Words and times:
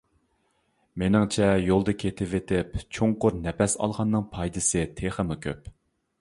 مېنىڭچە، 1.01 1.49
يولدا 1.65 1.93
كېتىۋېتىپ 2.03 2.73
چوڭقۇر 2.99 3.37
نەپەس 3.45 3.77
ئالغاننىڭ 3.83 4.27
پايدىسى 4.33 4.83
تېخىمۇ 5.03 5.39
كۆپ. 5.47 5.71